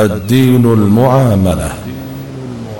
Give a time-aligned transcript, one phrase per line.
[0.00, 1.72] الدين المعاملة.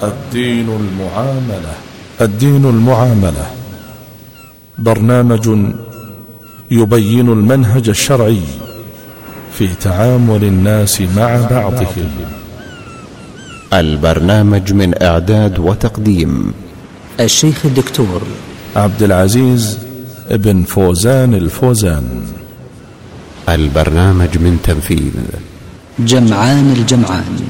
[0.02, 1.74] الدين المعاملة.
[2.20, 3.46] الدين المعاملة.
[4.78, 5.46] برنامج
[6.70, 8.40] يبين المنهج الشرعي
[9.58, 12.10] في تعامل الناس مع بعضهم.
[13.72, 16.52] البرنامج من إعداد وتقديم
[17.20, 18.22] الشيخ الدكتور
[18.76, 19.78] عبد العزيز
[20.30, 22.22] بن فوزان الفوزان.
[23.48, 25.12] البرنامج من تنفيذ
[25.98, 27.42] جمعان الجمعان.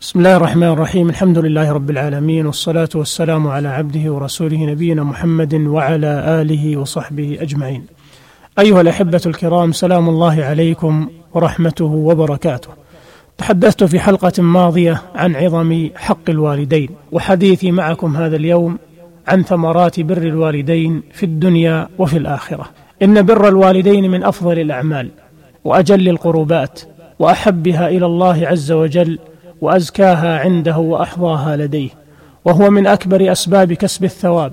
[0.00, 1.08] بسم الله الرحمن الرحيم.
[1.08, 7.86] الحمد لله رب العالمين والصلاة والسلام على عبده ورسوله نبينا محمد وعلى آله وصحبه أجمعين.
[8.58, 12.68] أيها الأحبة الكرام سلام الله عليكم ورحمته وبركاته.
[13.38, 18.78] تحدثت في حلقة ماضية عن عظم حق الوالدين وحديثي معكم هذا اليوم
[19.28, 22.64] عن ثمرات بر الوالدين في الدنيا وفي الآخرة.
[23.02, 25.10] إن بر الوالدين من أفضل الأعمال.
[25.64, 26.80] وأجل القربات
[27.18, 29.18] وأحبها إلى الله عز وجل
[29.60, 31.90] وأزكاها عنده وأحظاها لديه
[32.44, 34.52] وهو من أكبر أسباب كسب الثواب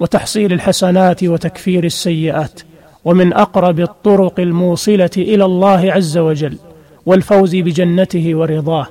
[0.00, 2.60] وتحصيل الحسنات وتكفير السيئات
[3.04, 6.58] ومن أقرب الطرق الموصلة إلى الله عز وجل
[7.06, 8.86] والفوز بجنته ورضاه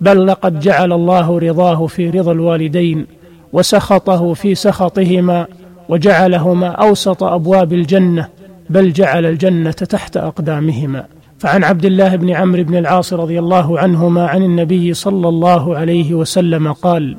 [0.00, 3.06] بل لقد جعل الله رضاه في رضا الوالدين
[3.52, 5.46] وسخطه في سخطهما
[5.88, 8.28] وجعلهما أوسط أبواب الجنة
[8.70, 11.06] بل جعل الجنة تحت أقدامهما.
[11.38, 16.14] فعن عبد الله بن عمرو بن العاص رضي الله عنهما عن النبي صلى الله عليه
[16.14, 17.16] وسلم قال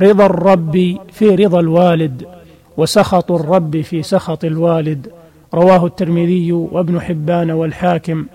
[0.00, 2.26] رضا الرب في رضا الوالد
[2.76, 5.06] وسخط الرب في سخط الوالد
[5.54, 8.26] رواه الترمذي وابن حبان والحاكم.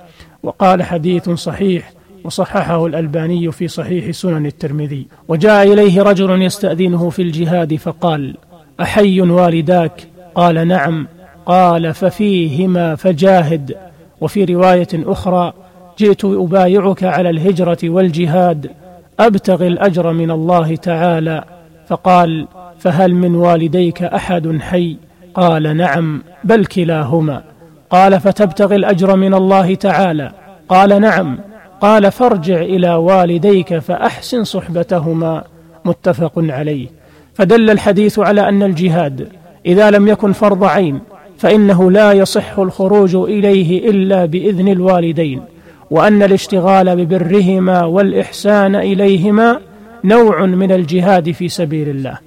[0.44, 1.92] وقال حديث صحيح
[2.24, 5.08] وصححه الألباني في صحيح سنن الترمذي.
[5.28, 8.36] وجاء إليه رجل يستأذنه في الجهاد فقال
[8.82, 11.08] أحي والداك؟ قال نعم
[11.48, 13.76] قال ففيهما فجاهد.
[14.22, 15.54] وفي رواية أخرى
[16.00, 18.72] جئت أبايعك على الهجرة والجهاد
[19.20, 21.44] أبتغي الأجر من الله تعالى.
[21.88, 22.48] فقال
[22.80, 24.98] فهل من والديك أحد حي؟
[25.33, 27.44] قال نعم بل كلاهما.
[27.89, 30.32] قال فتبتغي الأجر من الله تعالى؟
[30.70, 31.39] قال نعم.
[31.82, 35.43] قال فارجع إلى والديك فأحسن صحبتهما.
[35.86, 36.88] متفق عليه.
[37.33, 39.27] فدل الحديث على أن الجهاد
[39.66, 40.99] إذا لم يكن فرض عين
[41.37, 45.42] فإنه لا يصح الخروج إليه إلا بإذن الوالدين
[45.92, 49.59] وأن الاشتغال ببرهما والإحسان إليهما
[50.03, 52.17] نوع من الجهاد في سبيل الله.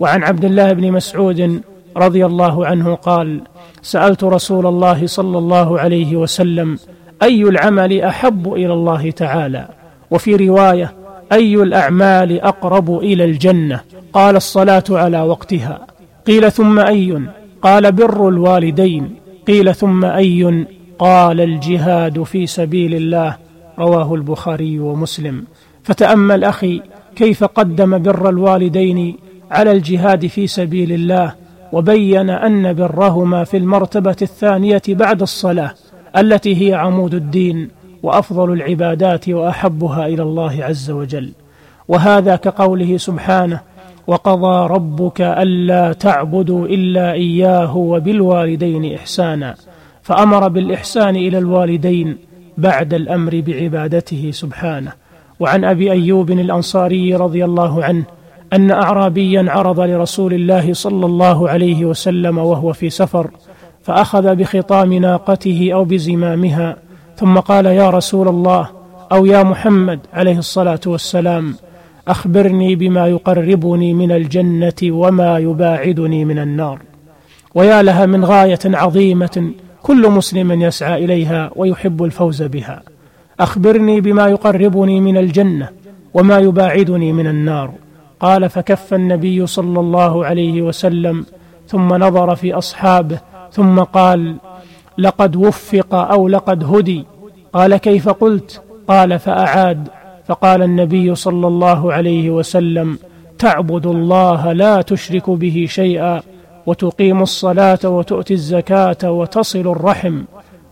[0.00, 1.60] وعن عبد الله بن مسعود
[1.96, 3.40] رضي الله عنه قال
[3.82, 6.78] سألت رسول الله صلى الله عليه وسلم
[7.22, 9.68] أي العمل أحب إلى الله تعالى؟
[10.10, 10.92] وفي رواية
[11.32, 13.80] أي الأعمال أقرب إلى الجنة؟
[14.12, 15.86] قال الصلاة على وقتها.
[16.26, 17.20] قيل ثم أي؟
[17.62, 19.14] قال بر الوالدين.
[19.46, 20.66] قيل ثم أي
[20.98, 23.36] قال الجهاد في سبيل الله.
[23.78, 25.44] رواه البخاري ومسلم.
[25.82, 26.82] فتأمل أخي
[27.16, 29.16] كيف قدم بر الوالدين
[29.50, 31.34] على الجهاد في سبيل الله.
[31.72, 35.74] وبين أن برهما في المرتبة الثانية بعد الصلاة
[36.16, 37.68] التي هي عمود الدين
[38.02, 41.32] وأفضل العبادات وأحبها إلى الله عز وجل.
[41.88, 43.60] وهذا كقوله سبحانه
[44.10, 49.54] وقضى ربك ألا تعبدوا إلا إياه وبالوالدين إحسانا
[50.02, 52.16] فأمر بالإحسان إلى الوالدين
[52.58, 54.92] بعد الأمر بعبادته سبحانه.
[55.40, 58.04] وعن أبي أيوب الأنصاري رضي الله عنه
[58.52, 63.30] أن اعرابيا عرض لرسول الله صلى الله عليه وسلم وهو في سفر
[63.82, 66.76] فأخذ بخطام ناقته أو بزمامها
[67.16, 68.68] ثم قال يا رسول الله
[69.12, 71.54] أو يا محمد عليه الصلاة والسلام
[72.10, 76.78] أخبرني بما يقربني من الجنة وما يباعدني من النار.
[77.54, 79.50] ويا لها من غاية عظيمة
[79.82, 82.82] كل مسلم يسعى إليها ويحب الفوز بها.
[83.40, 85.68] أخبرني بما يقربني من الجنة
[86.14, 87.70] وما يباعدني من النار.
[88.20, 91.26] قال فكف النبي صلى الله عليه وسلم
[91.66, 93.18] ثم نظر في أصحابه
[93.52, 94.36] ثم قال
[94.98, 97.04] لقد وفق أو لقد هدي.
[97.52, 99.88] قال كيف قلت؟ قال فأعاد.
[100.30, 102.98] فقال النبي صلى الله عليه وسلم
[103.38, 106.22] تعبد الله لا تشرك به شيئا
[106.66, 110.22] وتقيم الصلاة وتؤتي الزكاة وتصل الرحم.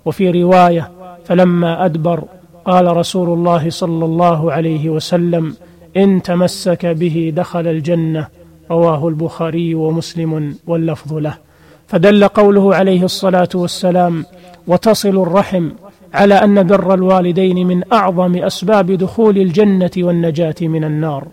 [0.04, 0.90] وفي رواية
[1.24, 2.24] فلما أدبر
[2.64, 5.56] قال رسول الله صلى الله عليه وسلم
[5.96, 8.26] إن تمسك به دخل الجنة.
[8.70, 11.34] رواه البخاري ومسلم واللفظ له.
[11.86, 14.24] فدل قوله عليه الصلاة والسلام
[14.66, 15.68] وتصل الرحم
[16.14, 21.26] على أن بر الوالدين من أعظم أسباب دخول الجنة والنجاة من النار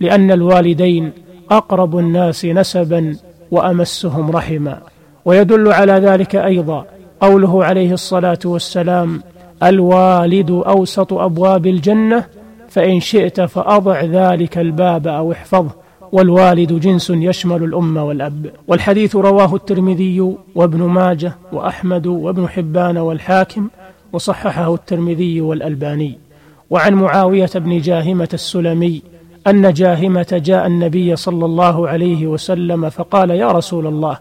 [0.00, 1.12] لأن الوالدين
[1.50, 3.16] أقرب الناس نسبا
[3.50, 4.78] وأمسهم رحما.
[5.24, 6.86] ويدل على ذلك أيضا
[7.20, 9.22] قوله عليه الصلاة والسلام
[9.62, 12.24] الوالد أوسط أبواب الجنة
[12.68, 15.70] فإن شئت فأضع ذلك الباب أو احفظه
[16.12, 18.50] والوالد جنس يشمل الام والأب.
[18.68, 23.68] والحديث رواه الترمذي وابن ماجه وأحمد وابن حبان والحاكم
[24.12, 26.18] وصححه الترمذي والألباني.
[26.70, 29.02] وعن معاوية بن جاهمة السلمي
[29.46, 34.18] أن جاهمة جاء النبي صلى الله عليه وسلم فقال يا رسول الله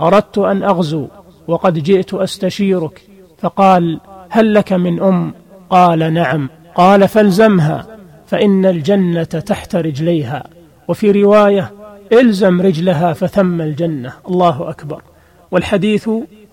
[0.00, 1.06] أردت أن أغزو
[1.48, 3.02] وقد جئت أستشيرك.
[3.38, 5.34] فقال هل لك من أم؟
[5.70, 6.48] قال نعم.
[6.74, 7.86] قال فالزمها
[8.26, 10.44] فإن الجنة تحت رجليها.
[10.88, 11.72] وفي رواية
[12.12, 14.12] إلزم رجلها فثم الجنة.
[14.28, 15.02] الله أكبر.
[15.50, 16.10] والحديث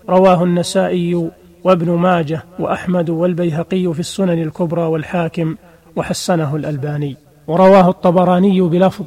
[0.08, 1.30] رواه النسائي
[1.64, 5.56] وابن ماجه وأحمد والبيهقي في السنن الكبرى والحاكم
[5.96, 7.16] وحسنه الألباني.
[7.46, 9.04] ورواه الطبراني بلفظ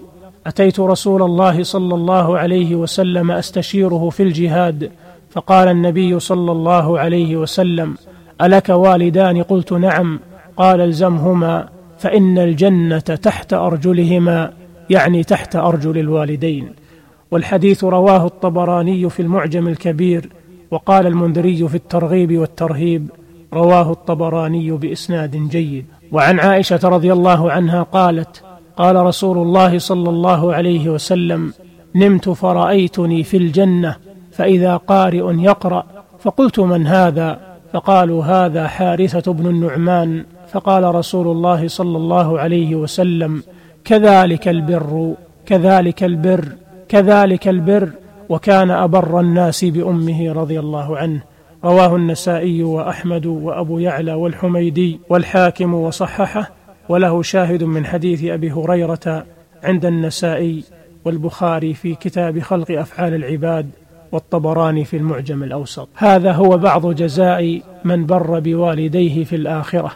[0.47, 4.91] أتيت رسول الله صلى الله عليه وسلم أستشيره في الجهاد
[5.29, 7.95] فقال النبي صلى الله عليه وسلم
[8.41, 10.19] ألك والدان؟ قلت نعم.
[10.57, 11.69] قال ألزمهما
[11.99, 14.53] فإن الجنة تحت أرجلهما
[14.89, 16.73] يعني تحت أرجل الوالدين.
[17.31, 20.29] والحديث رواه الطبراني في المعجم الكبير
[20.71, 23.09] وقال المنذري في الترغيب والترهيب
[23.53, 25.85] رواه الطبراني بإسناد جيد.
[26.11, 28.43] وعن عائشة رضي الله عنها قالت
[28.77, 31.53] قال رسول الله صلى الله عليه وسلم
[31.95, 33.95] نمت فرأيتني في الجنة
[34.31, 35.83] فإذا قارئ يقرأ.
[36.19, 37.39] فقلت من هذا؟
[37.73, 40.25] فقالوا هذا حارثة بن النعمان.
[40.51, 43.43] فقال رسول الله صلى الله عليه وسلم
[43.85, 45.13] كذلك البر
[45.45, 46.45] كذلك البر
[46.89, 47.89] كذلك البر.
[48.31, 51.21] وكان أبر الناس بأمه رضي الله عنه.
[51.63, 56.51] رواه النسائي وأحمد وأبو يعلى والحميدي والحاكم وصححه
[56.89, 59.25] وله شاهد من حديث أبي هريرة
[59.63, 60.63] عند النسائي
[61.05, 63.69] والبخاري في كتاب خلق أفعال العباد
[64.11, 65.89] والطبراني في المعجم الأوسط.
[65.95, 69.91] هذا هو بعض جزاء من بر بوالديه في الآخرة.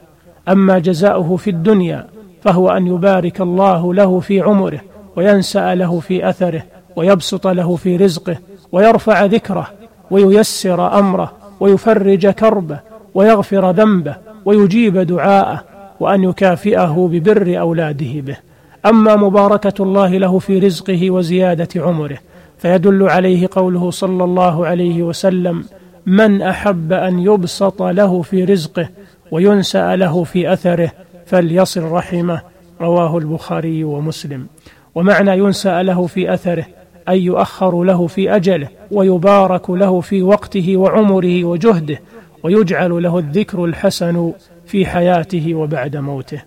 [0.49, 2.07] أما جزاؤه في الدنيا
[2.41, 4.81] فهو أن يبارك الله له في عمره
[5.15, 6.63] وينسأ له في أثره
[6.95, 8.37] ويبسط له في رزقه
[8.71, 9.67] ويرفع ذكره
[10.11, 12.79] وييسر أمره ويفرج كربه
[13.13, 14.15] ويغفر ذنبه
[14.45, 15.63] ويجيب دعاءه
[15.99, 18.37] وأن يكافئه ببر أولاده به.
[18.85, 22.17] أما مباركة الله له في رزقه وزيادة عمره
[22.57, 25.63] فيدل عليه قوله صلى الله عليه وسلم
[26.05, 28.89] من أحب أن يبسط له في رزقه
[29.31, 30.91] وينسأ له في أثره
[31.25, 32.41] فليصل رحمه
[32.81, 34.47] رواه البخاري ومسلم.
[34.95, 36.65] ومعنى ينسأ له في أثره
[37.09, 42.01] أن يؤخر له في أجله ويبارك له في وقته وعمره وجهده
[42.43, 44.31] ويجعل له الذكر الحسن
[44.65, 46.41] في حياته وبعد موته.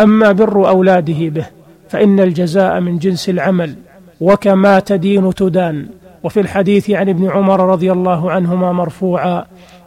[0.00, 1.46] أما بر أولاده به
[1.88, 3.74] فإن الجزاء من جنس العمل
[4.20, 5.86] وكما تدين تدان.
[6.22, 9.44] وفي الحديث عن ابن عمر رضي الله عنهما مرفوعا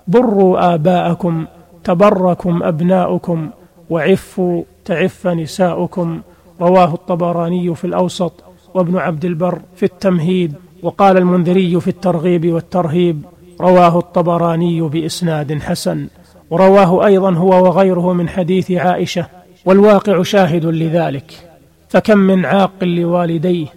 [0.07, 1.45] بروا آباءكم
[1.83, 3.49] تبركم أبناؤكم
[3.89, 6.21] وعفوا تعف نساؤكم.
[6.61, 8.33] رواه الطبراني في الأوسط.
[8.73, 10.53] وابن عبد البر في التمهيد
[10.83, 13.21] وقال المنذري في الترغيب والترهيب
[13.61, 16.07] رواه الطبراني بإسناد حسن.
[16.49, 19.27] ورواه أيضا هو وغيره من حديث عائشة
[19.65, 21.51] والواقع شاهد لذلك.
[21.89, 23.67] فكم من عاق لوالديه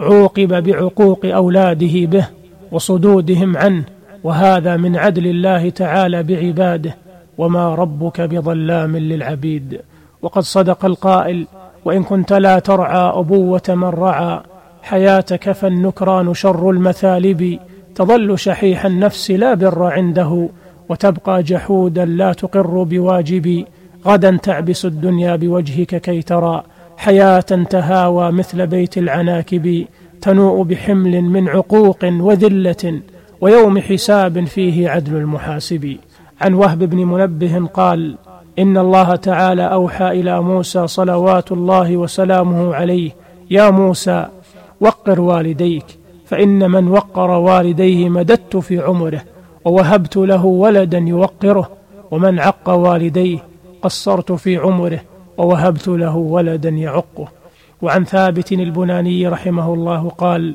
[0.00, 2.26] عوقب بعقوق أولاده به
[2.72, 3.84] وصدودهم عنه
[4.24, 6.96] وهذا من عدل الله تعالى بعباده
[7.38, 9.80] وما ربك بظلام للعبيد
[10.22, 11.46] وقد صدق القائل
[11.84, 14.40] وإن كنت لا ترعى أبوة من رعى
[14.82, 17.58] حياتك فالنكران شر المثالب.
[17.94, 20.48] تظل شحيح النفس لا بر عنده
[20.88, 23.64] وتبقى جحودا لا تقر بواجب.
[24.06, 26.62] غدا تعبس الدنيا بوجهك كي ترى
[26.96, 29.86] حياة تهاوى مثل بيت العناكب.
[30.20, 33.00] تنوء بحمل من عقوق وذلة
[33.40, 35.96] ويوم حساب فيه عدل المحاسب.
[36.40, 38.16] عن وهب بن منبه قال
[38.60, 43.10] إن الله تعالى أوحى إلى موسى صلوات الله وسلامه عليه
[43.50, 44.26] يا موسى
[44.80, 45.84] وقر والديك
[46.26, 49.22] فإن من وقر والديه مددت في عمره
[49.64, 51.70] ووهبت له ولدا يوقره
[52.10, 53.38] ومن عق والديه
[53.82, 55.00] قصرت في عمره
[55.38, 57.28] ووهبت له ولدا يعقه.
[57.82, 60.54] وعن ثابت البناني رحمه الله قال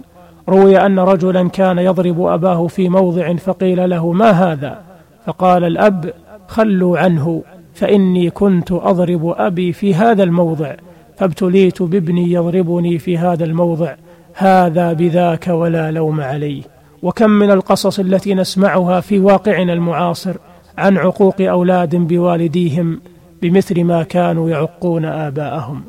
[0.49, 4.81] روي أن رجلا كان يضرب أباه في موضع فقيل له ما هذا؟
[5.25, 6.13] فقال الأب
[6.47, 7.43] خلوا عنه.
[7.75, 10.75] فإني كنت أضرب أبي في هذا الموضع
[11.17, 13.95] فابتليت بابني يضربني في هذا الموضع
[14.33, 16.63] هذا بذاك ولا لوم عليه.
[17.03, 20.35] وكم من القصص التي نسمعها في واقعنا المعاصر
[20.77, 23.01] عن عقوق أولاد بوالديهم
[23.41, 25.83] بمثل ما كانوا يعقون آباءهم.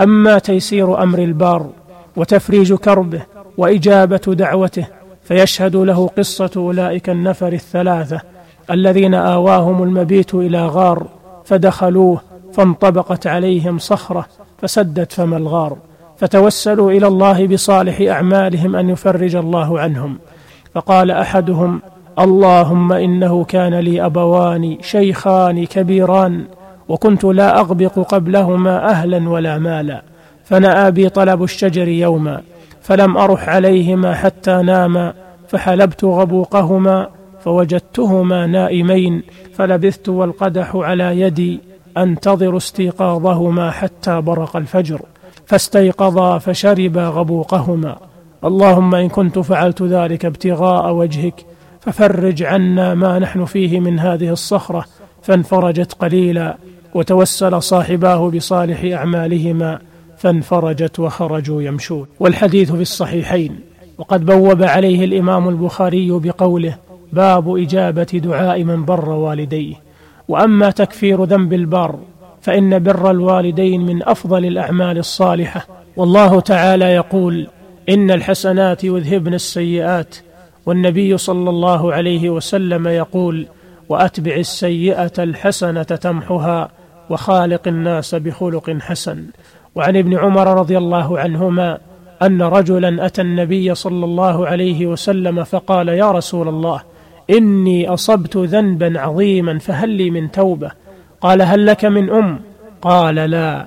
[0.00, 1.70] أما تيسير أمر البار
[2.16, 3.22] وتفريج كربه
[3.58, 4.86] وإجابة دعوته
[5.22, 8.20] فيشهد له قصة أولئك النفر الثلاثة
[8.70, 11.06] الذين آواهم المبيت إلى غار
[11.44, 12.20] فدخلوه
[12.52, 14.26] فانطبقت عليهم صخرة
[14.58, 15.76] فسدت فم الغار
[16.16, 20.18] فتوسلوا إلى الله بصالح أعمالهم أن يفرج الله عنهم.
[20.74, 21.80] فقال أحدهم
[22.18, 26.44] اللهم إنه كان لي أبوان شيخان كبيران
[26.88, 30.02] وكنت لا أغبق قبلهما أهلا ولا مالا
[30.44, 32.42] فنأى بي طلب الشجر يوما
[32.82, 35.14] فلم أرح عليهما حتى ناما
[35.48, 37.08] فحلبت غبوقهما
[37.44, 39.22] فوجدتهما نائمين
[39.54, 41.60] فلبثت والقدح على يدي
[41.96, 45.00] أنتظر استيقاظهما حتى برق الفجر
[45.46, 47.96] فاستيقظا فشربا غبوقهما.
[48.44, 51.46] اللهم إن كنت فعلت ذلك ابتغاء وجهك
[51.80, 54.84] ففرج عنا ما نحن فيه من هذه الصخرة
[55.22, 56.56] فانفرجت قليلا
[56.94, 59.78] وتوسل صاحباه بصالح أعمالهما
[60.18, 62.06] فانفرجت وخرجوا يمشون.
[62.20, 63.58] والحديث في الصحيحين
[63.98, 66.83] وقد بوب عليه الإمام البخاري بقوله
[67.14, 69.74] باب إجابة دعاء من بر والديه.
[70.28, 71.98] وأما تكفير ذنب البار
[72.40, 75.66] فإن بر الوالدين من أفضل الأعمال الصالحة.
[75.96, 77.46] والله تعالى يقول
[77.88, 80.16] إن الحسنات يذهبن السيئات.
[80.66, 83.46] والنبي صلى الله عليه وسلم يقول
[83.88, 86.68] وأتبع السيئة الحسنة تمحها
[87.10, 89.24] وخالق الناس بخلق حسن.
[89.74, 91.78] وعن ابن عمر رضي الله عنهما
[92.22, 96.80] أن رجلا أتى النبي صلى الله عليه وسلم فقال يا رسول الله
[97.30, 100.70] إني أصبت ذنبا عظيما فهل لي من توبة؟
[101.20, 102.40] قال هل لك من أم؟
[102.82, 103.66] قال لا.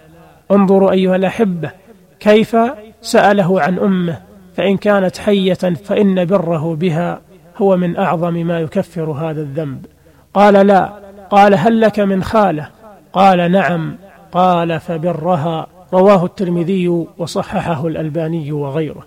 [0.52, 1.72] انظروا أيها الأحبة
[2.20, 2.58] كيف
[3.02, 4.18] سأله عن أمه؟
[4.56, 7.22] فإن كانت حية فإن بره بها
[7.58, 9.86] هو من أعظم ما يكفر هذا الذنب.
[10.34, 10.94] قال لا.
[11.30, 12.70] قال هل لك من خالة؟
[13.14, 13.96] قال نعم.
[14.32, 15.68] قال فبرها.
[15.94, 16.88] رواه الترمذي
[17.18, 19.06] وصححه الألباني وغيره.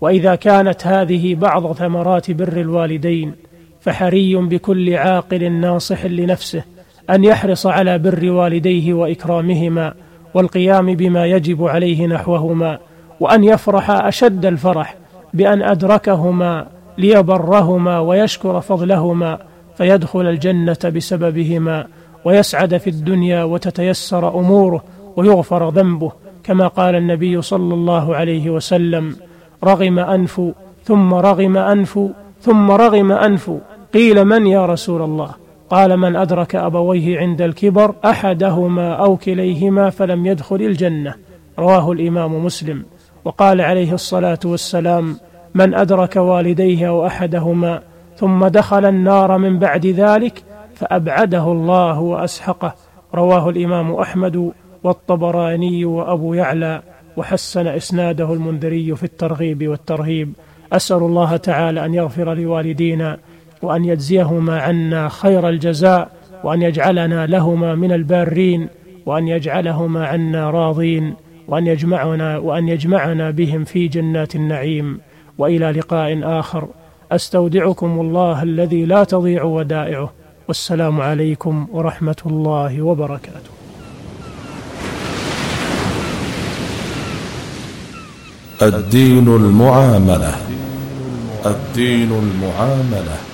[0.00, 3.34] وإذا كانت هذه بعض ثمرات بر الوالدين
[3.84, 6.64] فحري بكل عاقل ناصح لنفسه
[7.10, 9.94] أن يحرص على بر والديه وإكرامهما
[10.34, 12.78] والقيام بما يجب عليه نحوهما
[13.20, 14.96] وأن يفرح أشد الفرح
[15.34, 16.66] بأن أدركهما
[16.98, 19.38] ليبرهما ويشكر فضلهما
[19.76, 21.86] فيدخل الجنة بسببهما
[22.24, 24.84] ويسعد في الدنيا وتتيسر أموره
[25.16, 26.12] ويغفر ذنبه
[26.44, 29.16] كما قال النبي صلى الله عليه وسلم
[29.64, 30.40] رغم أنف
[30.84, 31.98] ثم رغم أنف
[32.40, 33.50] ثم رغم أنف
[33.94, 35.30] قيل من يا رسول الله؟
[35.70, 41.14] قال من أدرك أبويه عند الكبر أحدهما أو كليهما فلم يدخل الجنة.
[41.58, 42.84] رواه الإمام مسلم.
[43.24, 45.16] وقال عليه الصلاة والسلام
[45.54, 47.82] من أدرك والديه أو أحدهما
[48.16, 50.42] ثم دخل النار من بعد ذلك
[50.74, 52.74] فأبعده الله وأسحقه.
[53.14, 54.52] رواه الإمام أحمد
[54.84, 56.82] والطبراني وأبو يعلى
[57.16, 60.32] وحسن إسناده المنذري في الترغيب والترهيب.
[60.72, 63.18] أسأل الله تعالى أن يغفر لوالدينا
[63.62, 66.10] وأن يجزيهما عنا خير الجزاء
[66.44, 68.68] وأن يجعلنا لهما من البارين
[69.06, 71.14] وأن يجعلهما عنا راضين
[71.48, 75.00] وأن يجمعنا وأن يجمعنا بهم في جنات النعيم.
[75.38, 76.68] وإلى لقاء آخر.
[77.12, 80.12] أستودعكم الله الذي لا تضيع ودائعه.
[80.48, 83.50] والسلام عليكم ورحمة الله وبركاته.
[88.62, 90.34] الدين المعاملة.
[91.46, 93.33] الدين المعاملة.